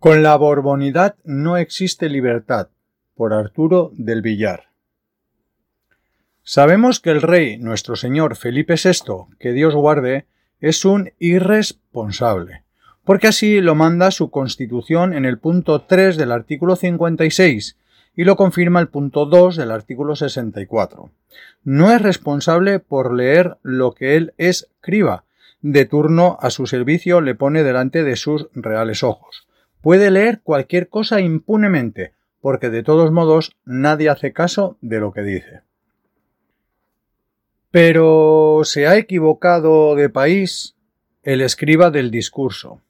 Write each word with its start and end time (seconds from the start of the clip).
Con 0.00 0.22
la 0.22 0.34
Borbonidad 0.36 1.16
no 1.24 1.58
existe 1.58 2.08
libertad, 2.08 2.68
por 3.14 3.34
Arturo 3.34 3.92
del 3.92 4.22
Villar. 4.22 4.70
Sabemos 6.42 7.00
que 7.00 7.10
el 7.10 7.20
rey, 7.20 7.58
nuestro 7.58 7.96
señor 7.96 8.36
Felipe 8.36 8.76
VI, 8.82 9.36
que 9.38 9.52
Dios 9.52 9.74
guarde, 9.74 10.24
es 10.58 10.86
un 10.86 11.12
irresponsable, 11.18 12.62
porque 13.04 13.26
así 13.26 13.60
lo 13.60 13.74
manda 13.74 14.10
su 14.10 14.30
constitución 14.30 15.12
en 15.12 15.26
el 15.26 15.36
punto 15.36 15.82
3 15.82 16.16
del 16.16 16.32
artículo 16.32 16.76
56 16.76 17.76
y 18.16 18.24
lo 18.24 18.36
confirma 18.36 18.80
el 18.80 18.88
punto 18.88 19.26
2 19.26 19.56
del 19.56 19.70
artículo 19.70 20.16
64. 20.16 21.10
No 21.64 21.92
es 21.92 22.00
responsable 22.00 22.78
por 22.78 23.12
leer 23.12 23.58
lo 23.60 23.92
que 23.92 24.16
él 24.16 24.32
escriba, 24.38 25.24
de 25.60 25.84
turno 25.84 26.38
a 26.40 26.48
su 26.48 26.66
servicio 26.66 27.20
le 27.20 27.34
pone 27.34 27.62
delante 27.62 28.02
de 28.02 28.16
sus 28.16 28.48
reales 28.54 29.02
ojos. 29.02 29.46
Puede 29.82 30.10
leer 30.10 30.40
cualquier 30.42 30.88
cosa 30.88 31.20
impunemente, 31.20 32.12
porque 32.40 32.70
de 32.70 32.82
todos 32.82 33.10
modos 33.10 33.56
nadie 33.64 34.08
hace 34.08 34.32
caso 34.32 34.76
de 34.80 35.00
lo 35.00 35.12
que 35.12 35.22
dice. 35.22 35.62
Pero 37.70 38.62
se 38.64 38.86
ha 38.86 38.96
equivocado 38.96 39.94
de 39.94 40.08
país 40.08 40.76
el 41.22 41.40
escriba 41.40 41.90
del 41.90 42.10
discurso, 42.10 42.80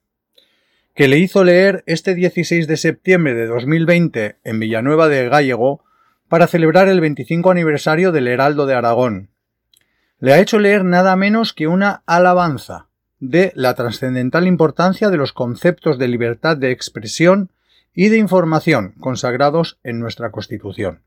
que 0.94 1.08
le 1.08 1.18
hizo 1.18 1.44
leer 1.44 1.84
este 1.86 2.14
16 2.14 2.66
de 2.66 2.76
septiembre 2.76 3.34
de 3.34 3.46
2020 3.46 4.36
en 4.42 4.60
Villanueva 4.60 5.08
de 5.08 5.28
Gallego 5.28 5.84
para 6.28 6.46
celebrar 6.46 6.88
el 6.88 7.00
25 7.00 7.50
aniversario 7.50 8.12
del 8.12 8.28
Heraldo 8.28 8.66
de 8.66 8.74
Aragón, 8.74 9.30
le 10.20 10.34
ha 10.34 10.40
hecho 10.40 10.58
leer 10.58 10.84
nada 10.84 11.16
menos 11.16 11.54
que 11.54 11.66
una 11.66 12.02
alabanza 12.06 12.89
de 13.20 13.52
la 13.54 13.74
trascendental 13.74 14.46
importancia 14.46 15.10
de 15.10 15.18
los 15.18 15.32
conceptos 15.32 15.98
de 15.98 16.08
libertad 16.08 16.56
de 16.56 16.72
expresión 16.72 17.52
y 17.94 18.08
de 18.08 18.16
información 18.18 18.94
consagrados 18.98 19.78
en 19.84 20.00
nuestra 20.00 20.30
Constitución. 20.30 21.02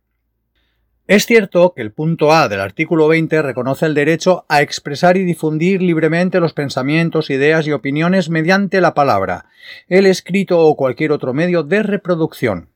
Es 1.06 1.26
cierto 1.26 1.74
que 1.76 1.82
el 1.82 1.92
punto 1.92 2.32
A 2.32 2.48
del 2.48 2.62
artículo 2.62 3.10
20 3.10 3.42
reconoce 3.42 3.86
el 3.86 3.94
derecho 3.94 4.46
a 4.48 4.62
expresar 4.62 5.18
y 5.18 5.26
difundir 5.26 5.82
libremente 5.82 6.40
los 6.40 6.54
pensamientos, 6.54 7.30
ideas 7.30 7.68
y 7.68 7.74
opiniones 7.74 8.30
mediante 8.30 8.80
la 8.80 8.94
palabra, 8.94 9.48
el 9.90 10.06
escrito 10.06 10.62
o 10.62 10.78
cualquier 10.78 11.12
otro 11.12 11.34
medio 11.34 11.64
de 11.64 11.84
reproducción. 11.84 12.70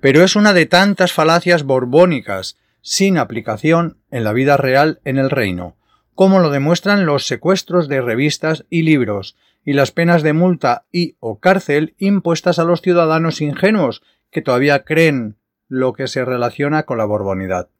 Pero 0.00 0.24
es 0.24 0.34
una 0.34 0.52
de 0.52 0.66
tantas 0.66 1.12
falacias 1.12 1.62
borbónicas 1.62 2.56
sin 2.80 3.18
aplicación 3.18 3.98
en 4.10 4.24
la 4.24 4.32
vida 4.32 4.56
real 4.56 5.00
en 5.04 5.18
el 5.18 5.30
reino, 5.30 5.76
como 6.20 6.40
lo 6.40 6.50
demuestran 6.50 7.06
los 7.06 7.26
secuestros 7.26 7.88
de 7.88 8.02
revistas 8.02 8.66
y 8.68 8.82
libros, 8.82 9.38
y 9.64 9.72
las 9.72 9.90
penas 9.90 10.22
de 10.22 10.34
multa 10.34 10.84
y 10.92 11.16
o 11.18 11.40
cárcel 11.40 11.94
impuestas 11.96 12.58
a 12.58 12.64
los 12.64 12.82
ciudadanos 12.82 13.40
ingenuos 13.40 14.02
que 14.30 14.42
todavía 14.42 14.84
creen 14.84 15.38
lo 15.66 15.94
que 15.94 16.08
se 16.08 16.22
relaciona 16.26 16.82
con 16.82 16.98
la 16.98 17.06
Borbonidad. 17.06 17.70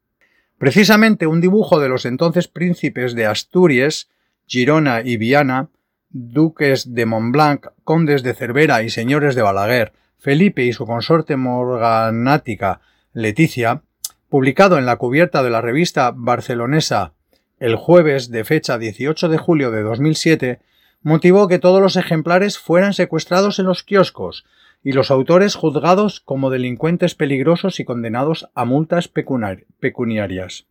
Precisamente 0.56 1.26
un 1.26 1.42
dibujo 1.42 1.80
de 1.80 1.90
los 1.90 2.06
entonces 2.06 2.48
príncipes 2.48 3.14
de 3.14 3.26
Asturias, 3.26 4.08
Girona 4.46 5.02
y 5.02 5.18
Viana, 5.18 5.68
duques 6.08 6.94
de 6.94 7.04
Montblanc, 7.04 7.66
condes 7.84 8.22
de 8.22 8.32
Cervera 8.32 8.82
y 8.82 8.88
señores 8.88 9.34
de 9.34 9.42
Balaguer, 9.42 9.92
Felipe 10.16 10.64
y 10.64 10.72
su 10.72 10.86
consorte 10.86 11.36
morganática 11.36 12.80
Leticia, 13.12 13.82
publicado 14.30 14.78
en 14.78 14.86
la 14.86 14.96
cubierta 14.96 15.42
de 15.42 15.50
la 15.50 15.60
revista 15.60 16.10
barcelonesa 16.16 17.12
el 17.60 17.76
jueves 17.76 18.30
de 18.30 18.44
fecha 18.44 18.78
18 18.78 19.28
de 19.28 19.38
julio 19.38 19.70
de 19.70 19.82
2007, 19.82 20.60
motivó 21.02 21.46
que 21.46 21.58
todos 21.58 21.80
los 21.80 21.96
ejemplares 21.96 22.58
fueran 22.58 22.94
secuestrados 22.94 23.58
en 23.58 23.66
los 23.66 23.84
kioscos 23.84 24.44
y 24.82 24.92
los 24.92 25.10
autores 25.10 25.54
juzgados 25.54 26.20
como 26.20 26.50
delincuentes 26.50 27.14
peligrosos 27.14 27.78
y 27.78 27.84
condenados 27.84 28.48
a 28.54 28.64
multas 28.64 29.08
pecuniarias. 29.08 30.66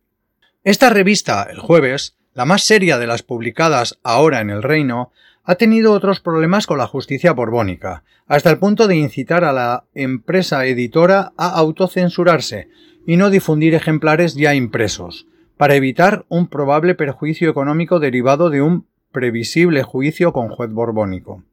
Esta 0.64 0.90
revista, 0.90 1.46
el 1.50 1.60
jueves, 1.60 2.16
la 2.34 2.44
más 2.44 2.64
seria 2.64 2.98
de 2.98 3.06
las 3.06 3.22
publicadas 3.22 3.98
ahora 4.02 4.40
en 4.40 4.50
el 4.50 4.62
reino, 4.62 5.12
ha 5.44 5.54
tenido 5.54 5.92
otros 5.92 6.20
problemas 6.20 6.66
con 6.66 6.78
la 6.78 6.86
justicia 6.86 7.32
borbónica, 7.32 8.04
hasta 8.26 8.50
el 8.50 8.58
punto 8.58 8.88
de 8.88 8.96
incitar 8.96 9.44
a 9.44 9.52
la 9.52 9.84
empresa 9.94 10.66
editora 10.66 11.32
a 11.36 11.48
autocensurarse 11.50 12.68
y 13.06 13.16
no 13.16 13.30
difundir 13.30 13.74
ejemplares 13.74 14.34
ya 14.34 14.54
impresos, 14.54 15.26
para 15.60 15.74
evitar 15.74 16.24
un 16.30 16.46
probable 16.46 16.94
perjuicio 16.94 17.50
económico 17.50 18.00
derivado 18.00 18.48
de 18.48 18.62
un 18.62 18.86
previsible 19.12 19.82
juicio 19.82 20.32
con 20.32 20.48
juez 20.48 20.72
borbónico. 20.72 21.44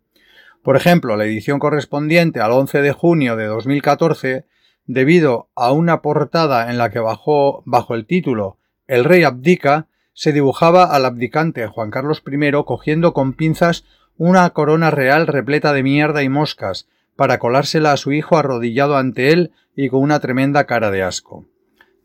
Por 0.63 0.77
ejemplo, 0.77 1.17
la 1.17 1.25
edición 1.25 1.59
correspondiente 1.59 2.39
al 2.39 2.53
11 2.53 2.81
de 2.83 2.93
junio 2.93 3.35
de 3.35 3.47
2014, 3.47 4.45
debido 4.85 5.49
a 5.55 5.73
una 5.73 6.01
portada 6.01 6.71
en 6.71 6.77
la 6.77 6.89
que 6.89 6.99
bajó 6.99 7.63
bajo 7.65 7.95
el 7.95 8.05
título 8.05 8.55
El 8.87 9.03
rey 9.03 9.25
abdica, 9.25 9.87
se 10.13 10.31
dibujaba 10.31 10.85
al 10.85 11.03
abdicante 11.03 11.67
Juan 11.67 11.91
Carlos 11.91 12.23
I 12.25 12.51
cogiendo 12.63 13.11
con 13.11 13.33
pinzas 13.33 13.83
una 14.15 14.49
corona 14.51 14.89
real 14.89 15.27
repleta 15.27 15.73
de 15.73 15.83
mierda 15.83 16.23
y 16.23 16.29
moscas, 16.29 16.87
para 17.17 17.39
colársela 17.39 17.91
a 17.91 17.97
su 17.97 18.13
hijo 18.13 18.37
arrodillado 18.37 18.95
ante 18.95 19.33
él 19.33 19.51
y 19.75 19.89
con 19.89 20.01
una 20.01 20.21
tremenda 20.21 20.63
cara 20.63 20.91
de 20.91 21.03
asco. 21.03 21.43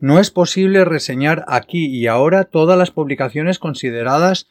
No 0.03 0.19
es 0.19 0.31
posible 0.31 0.83
reseñar 0.83 1.45
aquí 1.47 1.85
y 1.85 2.07
ahora 2.07 2.43
todas 2.43 2.77
las 2.77 2.91
publicaciones 2.91 3.57
consideradas 3.57 4.49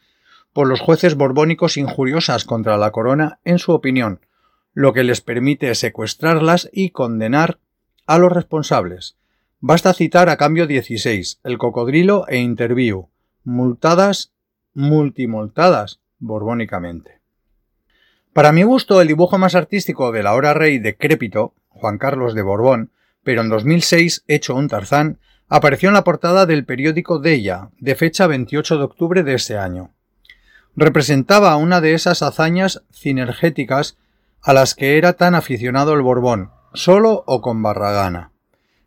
por 0.54 0.66
los 0.66 0.80
jueces 0.80 1.14
borbónicos 1.14 1.76
injuriosas 1.76 2.46
contra 2.46 2.78
la 2.78 2.90
corona 2.90 3.38
en 3.44 3.58
su 3.58 3.72
opinión, 3.72 4.20
lo 4.72 4.94
que 4.94 5.04
les 5.04 5.20
permite 5.20 5.74
secuestrarlas 5.74 6.70
y 6.72 6.88
condenar 6.88 7.58
a 8.06 8.16
los 8.16 8.32
responsables. 8.32 9.18
Basta 9.60 9.92
citar 9.92 10.30
a 10.30 10.38
cambio 10.38 10.66
16, 10.66 11.40
el 11.44 11.58
cocodrilo 11.58 12.26
e 12.28 12.38
interview, 12.38 13.08
multadas, 13.44 14.32
multimultadas 14.72 16.00
borbónicamente. 16.18 17.20
Para 18.32 18.52
mi 18.52 18.62
gusto, 18.62 19.02
el 19.02 19.08
dibujo 19.08 19.36
más 19.36 19.54
artístico 19.54 20.12
del 20.12 20.28
ahora 20.28 20.54
rey 20.54 20.78
decrépito, 20.78 21.52
Juan 21.68 21.98
Carlos 21.98 22.32
de 22.32 22.40
Borbón, 22.40 22.90
pero 23.22 23.42
en 23.42 23.50
2006 23.50 24.24
hecho 24.28 24.54
un 24.54 24.68
tarzán, 24.68 25.18
apareció 25.54 25.90
en 25.90 25.94
la 25.94 26.02
portada 26.02 26.46
del 26.46 26.64
periódico 26.64 27.18
Della, 27.18 27.68
de 27.78 27.94
fecha 27.94 28.26
28 28.26 28.78
de 28.78 28.84
octubre 28.84 29.22
de 29.22 29.34
ese 29.34 29.58
año. 29.58 29.90
Representaba 30.76 31.54
una 31.56 31.82
de 31.82 31.92
esas 31.92 32.22
hazañas 32.22 32.82
sinergéticas 32.90 33.98
a 34.40 34.54
las 34.54 34.74
que 34.74 34.96
era 34.96 35.12
tan 35.12 35.34
aficionado 35.34 35.92
el 35.92 36.00
Borbón, 36.00 36.52
solo 36.72 37.22
o 37.26 37.42
con 37.42 37.62
Barragana. 37.62 38.32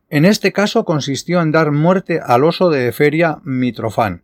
En 0.09 0.25
este 0.25 0.53
caso 0.53 0.85
consistió 0.85 1.39
en 1.39 1.51
dar 1.51 1.71
muerte 1.71 2.19
al 2.19 2.43
oso 2.43 2.71
de 2.71 2.91
feria 2.91 3.41
Mitrofán, 3.43 4.23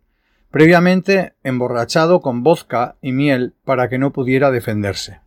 previamente 0.50 1.34
emborrachado 1.44 2.22
con 2.22 2.42
vodka 2.42 2.96
y 3.00 3.12
miel 3.12 3.54
para 3.64 3.88
que 3.88 3.98
no 3.98 4.12
pudiera 4.12 4.50
defenderse. 4.50 5.20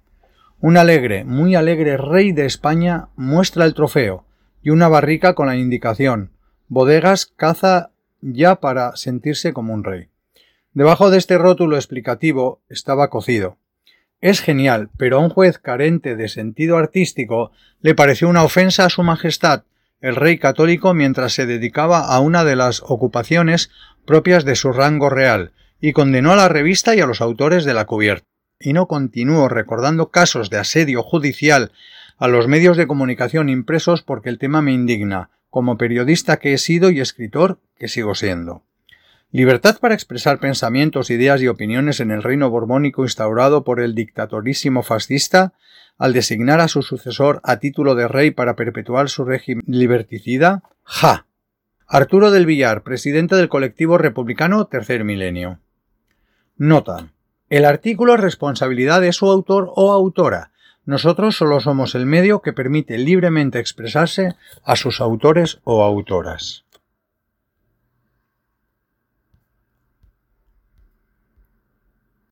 Un 0.59 0.75
alegre, 0.75 1.23
muy 1.23 1.55
alegre 1.55 1.95
rey 1.95 2.33
de 2.33 2.45
España 2.45 3.07
muestra 3.15 3.63
el 3.63 3.73
trofeo 3.73 4.25
y 4.61 4.71
una 4.71 4.89
barrica 4.89 5.33
con 5.33 5.47
la 5.47 5.55
indicación 5.55 6.34
bodegas 6.67 7.25
caza 7.25 7.91
ya 8.21 8.55
para 8.55 8.95
sentirse 8.95 9.53
como 9.53 9.73
un 9.73 9.83
rey. 9.83 10.09
Debajo 10.73 11.09
de 11.09 11.17
este 11.17 11.37
rótulo 11.37 11.75
explicativo 11.75 12.61
estaba 12.69 13.09
cocido. 13.09 13.57
Es 14.21 14.41
genial, 14.41 14.89
pero 14.97 15.17
a 15.17 15.19
un 15.19 15.29
juez 15.29 15.59
carente 15.59 16.15
de 16.15 16.27
sentido 16.27 16.77
artístico 16.77 17.51
le 17.81 17.95
pareció 17.95 18.27
una 18.27 18.43
ofensa 18.43 18.85
a 18.85 18.89
su 18.89 19.03
majestad, 19.03 19.63
el 20.01 20.15
rey 20.15 20.37
católico, 20.37 20.93
mientras 20.93 21.33
se 21.33 21.45
dedicaba 21.45 21.99
a 21.99 22.19
una 22.19 22.43
de 22.43 22.55
las 22.55 22.81
ocupaciones 22.81 23.69
propias 24.05 24.45
de 24.45 24.55
su 24.55 24.71
rango 24.71 25.09
real, 25.09 25.53
y 25.79 25.93
condenó 25.93 26.31
a 26.31 26.35
la 26.35 26.49
revista 26.49 26.95
y 26.95 27.01
a 27.01 27.05
los 27.05 27.21
autores 27.21 27.65
de 27.65 27.73
la 27.73 27.85
cubierta. 27.85 28.25
Y 28.59 28.73
no 28.73 28.87
continúo 28.87 29.47
recordando 29.49 30.09
casos 30.09 30.49
de 30.49 30.57
asedio 30.57 31.03
judicial 31.03 31.71
a 32.17 32.27
los 32.27 32.47
medios 32.47 32.77
de 32.77 32.87
comunicación 32.87 33.49
impresos 33.49 34.01
porque 34.01 34.29
el 34.29 34.39
tema 34.39 34.61
me 34.61 34.71
indigna, 34.71 35.29
como 35.55 35.77
periodista 35.77 36.35
que 36.35 36.51
he 36.51 36.57
sido 36.57 36.89
y 36.89 36.99
escritor 36.99 37.59
que 37.77 37.87
sigo 37.87 38.13
siendo. 38.13 38.63
Libertad 39.31 39.77
para 39.79 39.93
expresar 39.93 40.41
pensamientos, 40.41 41.09
ideas 41.09 41.41
y 41.41 41.47
opiniones 41.47 42.01
en 42.01 42.11
el 42.11 42.23
reino 42.23 42.49
borbónico 42.49 43.03
instaurado 43.03 43.63
por 43.63 43.79
el 43.79 43.95
dictatorísimo 43.95 44.83
fascista 44.83 45.53
al 45.97 46.11
designar 46.11 46.59
a 46.59 46.67
su 46.67 46.81
sucesor 46.81 47.39
a 47.41 47.59
título 47.59 47.95
de 47.95 48.09
rey 48.09 48.31
para 48.31 48.57
perpetuar 48.57 49.07
su 49.07 49.23
régimen 49.23 49.63
liberticida? 49.65 50.61
¡Ja! 50.83 51.25
Arturo 51.87 52.31
del 52.31 52.45
Villar, 52.45 52.83
presidente 52.83 53.37
del 53.37 53.47
colectivo 53.47 53.97
republicano 53.97 54.67
Tercer 54.67 55.05
Milenio. 55.05 55.59
Nota. 56.57 57.13
El 57.47 57.63
artículo 57.63 58.15
es 58.15 58.19
responsabilidad 58.19 58.99
de 58.99 59.13
su 59.13 59.31
autor 59.31 59.71
o 59.73 59.93
autora. 59.93 60.51
Nosotros 60.85 61.35
solo 61.35 61.59
somos 61.59 61.95
el 61.95 62.05
medio 62.05 62.41
que 62.41 62.53
permite 62.53 62.97
libremente 62.97 63.59
expresarse 63.59 64.35
a 64.63 64.75
sus 64.75 65.01
autores 65.01 65.59
o 65.63 65.83
autoras. 65.83 66.65